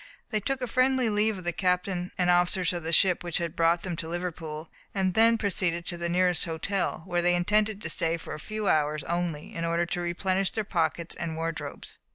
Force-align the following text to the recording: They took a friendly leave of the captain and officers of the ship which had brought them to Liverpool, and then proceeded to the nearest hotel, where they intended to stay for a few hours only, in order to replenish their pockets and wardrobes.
They 0.31 0.39
took 0.39 0.61
a 0.63 0.67
friendly 0.67 1.11
leave 1.11 1.37
of 1.37 1.43
the 1.43 1.51
captain 1.53 2.11
and 2.17 2.31
officers 2.31 2.73
of 2.73 2.81
the 2.81 2.91
ship 2.91 3.23
which 3.23 3.37
had 3.37 3.55
brought 3.55 3.83
them 3.83 3.95
to 3.97 4.07
Liverpool, 4.09 4.71
and 4.95 5.13
then 5.13 5.37
proceeded 5.37 5.85
to 5.85 5.95
the 5.97 6.09
nearest 6.09 6.45
hotel, 6.45 7.03
where 7.05 7.21
they 7.21 7.35
intended 7.35 7.83
to 7.83 7.89
stay 7.91 8.17
for 8.17 8.33
a 8.33 8.39
few 8.39 8.67
hours 8.67 9.03
only, 9.03 9.53
in 9.53 9.63
order 9.63 9.85
to 9.85 10.01
replenish 10.01 10.49
their 10.49 10.63
pockets 10.63 11.13
and 11.13 11.35
wardrobes. 11.35 11.99